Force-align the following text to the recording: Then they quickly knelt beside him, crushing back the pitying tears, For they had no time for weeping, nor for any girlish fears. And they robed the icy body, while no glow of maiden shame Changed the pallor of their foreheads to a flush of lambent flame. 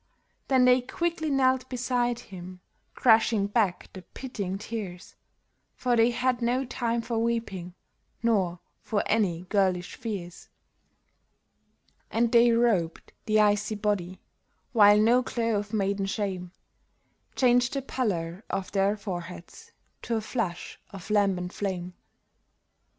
Then 0.47 0.65
they 0.65 0.81
quickly 0.81 1.29
knelt 1.29 1.69
beside 1.69 2.17
him, 2.17 2.59
crushing 2.95 3.45
back 3.45 3.87
the 3.93 4.01
pitying 4.01 4.57
tears, 4.57 5.15
For 5.75 5.95
they 5.95 6.09
had 6.09 6.41
no 6.41 6.65
time 6.65 7.03
for 7.03 7.19
weeping, 7.19 7.75
nor 8.23 8.61
for 8.81 9.03
any 9.05 9.43
girlish 9.49 9.93
fears. 9.95 10.49
And 12.09 12.31
they 12.31 12.49
robed 12.51 13.13
the 13.27 13.39
icy 13.39 13.75
body, 13.75 14.19
while 14.73 14.99
no 14.99 15.21
glow 15.21 15.57
of 15.59 15.71
maiden 15.71 16.07
shame 16.07 16.51
Changed 17.35 17.73
the 17.75 17.83
pallor 17.83 18.43
of 18.49 18.71
their 18.71 18.97
foreheads 18.97 19.71
to 20.01 20.15
a 20.15 20.21
flush 20.21 20.79
of 20.89 21.11
lambent 21.11 21.53
flame. 21.53 21.93